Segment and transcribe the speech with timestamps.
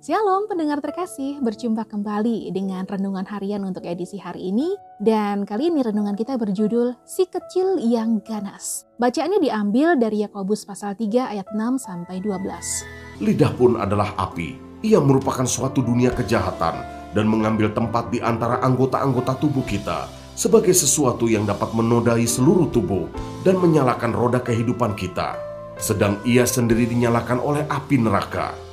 [0.00, 4.72] Shalom pendengar terkasih, berjumpa kembali dengan renungan harian untuk edisi hari ini.
[4.96, 8.88] Dan kali ini renungan kita berjudul Si Kecil Yang Ganas.
[8.96, 12.32] Bacaannya diambil dari Yakobus pasal 3 ayat 6 sampai 12.
[13.20, 14.80] Lidah pun adalah api.
[14.88, 16.80] Ia merupakan suatu dunia kejahatan
[17.12, 23.04] dan mengambil tempat di antara anggota-anggota tubuh kita sebagai sesuatu yang dapat menodai seluruh tubuh
[23.44, 25.36] dan menyalakan roda kehidupan kita.
[25.76, 28.69] Sedang ia sendiri dinyalakan oleh api neraka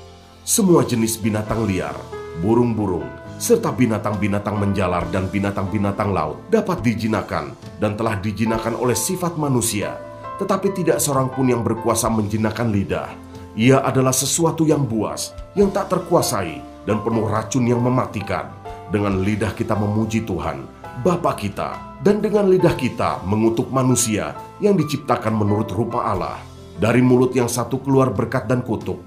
[0.48, 1.92] semua jenis binatang liar,
[2.40, 3.04] burung-burung,
[3.36, 7.52] serta binatang-binatang menjalar dan binatang-binatang laut dapat dijinakan
[7.84, 10.00] dan telah dijinakan oleh sifat manusia,
[10.40, 13.12] tetapi tidak seorang pun yang berkuasa menjinakkan lidah.
[13.60, 18.48] Ia adalah sesuatu yang buas, yang tak terkuasai, dan penuh racun yang mematikan.
[18.88, 20.64] Dengan lidah kita memuji Tuhan,
[21.04, 24.32] Bapa kita, dan dengan lidah kita mengutuk manusia
[24.64, 26.40] yang diciptakan menurut rupa Allah.
[26.80, 29.04] Dari mulut yang satu keluar berkat dan kutuk,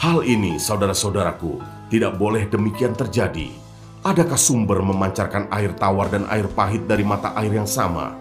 [0.00, 3.54] Hal ini, saudara-saudaraku, tidak boleh demikian terjadi.
[4.02, 8.18] Adakah sumber memancarkan air tawar dan air pahit dari mata air yang sama?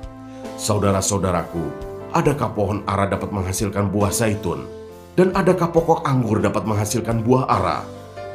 [0.55, 1.65] Saudara-saudaraku,
[2.13, 4.69] adakah pohon ara dapat menghasilkan buah zaitun?
[5.17, 7.81] Dan adakah pokok anggur dapat menghasilkan buah ara?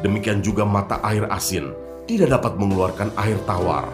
[0.02, 1.74] Demikian juga mata air asin
[2.08, 3.86] tidak dapat mengeluarkan air tawar.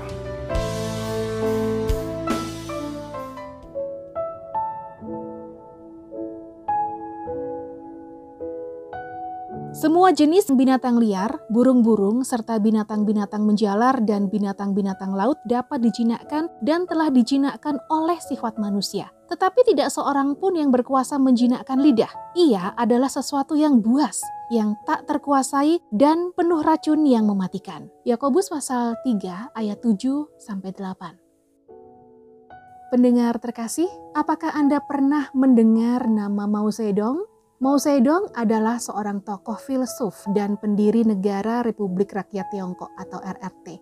[9.85, 17.13] Semua jenis binatang liar, burung-burung, serta binatang-binatang menjalar dan binatang-binatang laut dapat dijinakkan dan telah
[17.13, 19.13] dijinakkan oleh sifat manusia.
[19.29, 22.09] Tetapi tidak seorang pun yang berkuasa menjinakkan lidah.
[22.33, 27.85] Ia adalah sesuatu yang buas, yang tak terkuasai dan penuh racun yang mematikan.
[28.09, 30.01] Yakobus pasal 3 ayat 7
[30.41, 32.89] sampai 8.
[32.89, 37.34] Pendengar terkasih, apakah Anda pernah mendengar nama Mao Zedong?
[37.65, 43.81] Mao Zedong adalah seorang tokoh filsuf dan pendiri negara Republik Rakyat Tiongkok atau RRT.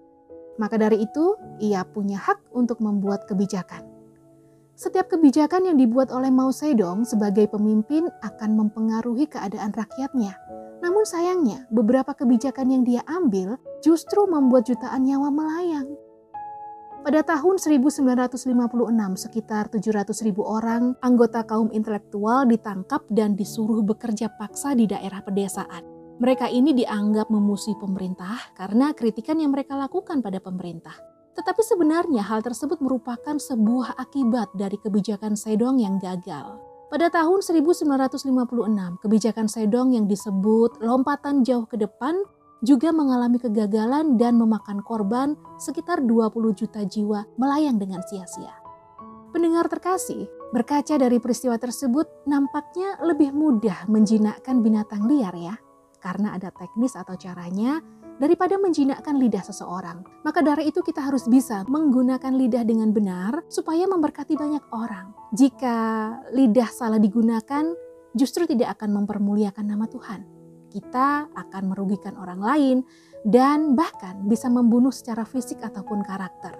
[0.62, 3.82] Maka dari itu, ia punya hak untuk membuat kebijakan.
[4.78, 10.38] Setiap kebijakan yang dibuat oleh Mao Zedong sebagai pemimpin akan mempengaruhi keadaan rakyatnya.
[10.78, 15.90] Namun sayangnya, beberapa kebijakan yang dia ambil justru membuat jutaan nyawa melayang.
[17.02, 18.46] Pada tahun 1956,
[19.18, 25.82] sekitar 700 ribu orang anggota kaum intelektual ditangkap dan disuruh bekerja paksa di daerah pedesaan.
[26.22, 30.94] Mereka ini dianggap memusuhi pemerintah karena kritikan yang mereka lakukan pada pemerintah.
[31.34, 36.54] Tetapi sebenarnya hal tersebut merupakan sebuah akibat dari kebijakan Sedong yang gagal.
[36.86, 38.30] Pada tahun 1956,
[39.02, 42.14] kebijakan Sedong yang disebut lompatan jauh ke depan
[42.62, 48.54] juga mengalami kegagalan dan memakan korban sekitar 20 juta jiwa melayang dengan sia-sia.
[49.34, 55.58] Pendengar terkasih, berkaca dari peristiwa tersebut nampaknya lebih mudah menjinakkan binatang liar ya,
[55.98, 57.82] karena ada teknis atau caranya
[58.20, 60.04] daripada menjinakkan lidah seseorang.
[60.22, 65.10] Maka dari itu kita harus bisa menggunakan lidah dengan benar supaya memberkati banyak orang.
[65.34, 65.76] Jika
[66.30, 67.72] lidah salah digunakan,
[68.12, 70.41] justru tidak akan mempermuliakan nama Tuhan
[70.72, 72.76] kita akan merugikan orang lain
[73.28, 76.56] dan bahkan bisa membunuh secara fisik ataupun karakter.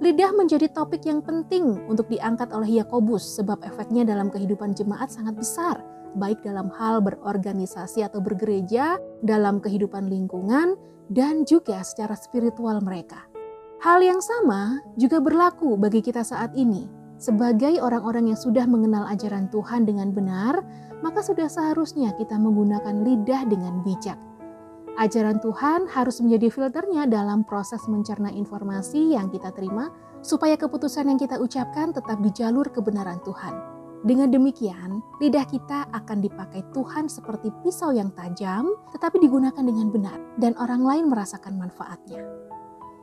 [0.00, 5.36] Lidah menjadi topik yang penting untuk diangkat oleh Yakobus sebab efeknya dalam kehidupan jemaat sangat
[5.36, 5.76] besar,
[6.16, 10.76] baik dalam hal berorganisasi atau bergereja, dalam kehidupan lingkungan,
[11.12, 13.28] dan juga secara spiritual mereka.
[13.80, 16.99] Hal yang sama juga berlaku bagi kita saat ini.
[17.20, 20.64] Sebagai orang-orang yang sudah mengenal ajaran Tuhan dengan benar,
[21.04, 24.16] maka sudah seharusnya kita menggunakan lidah dengan bijak.
[24.96, 29.92] Ajaran Tuhan harus menjadi filternya dalam proses mencerna informasi yang kita terima,
[30.24, 33.52] supaya keputusan yang kita ucapkan tetap di jalur kebenaran Tuhan.
[34.00, 40.16] Dengan demikian, lidah kita akan dipakai Tuhan seperti pisau yang tajam, tetapi digunakan dengan benar,
[40.40, 42.24] dan orang lain merasakan manfaatnya.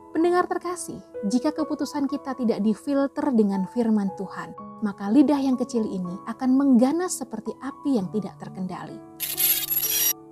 [0.08, 6.16] Pendengar terkasih, jika keputusan kita tidak difilter dengan firman Tuhan, maka lidah yang kecil ini
[6.24, 8.96] akan mengganas seperti api yang tidak terkendali.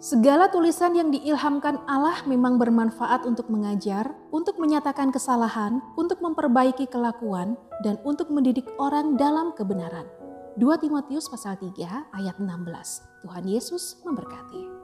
[0.01, 7.59] Segala tulisan yang diilhamkan Allah memang bermanfaat untuk mengajar, untuk menyatakan kesalahan, untuk memperbaiki kelakuan,
[7.85, 10.07] dan untuk mendidik orang dalam kebenaran.
[10.57, 12.49] 2 Timotius pasal 3 ayat 16.
[13.27, 14.76] Tuhan Yesus memberkati.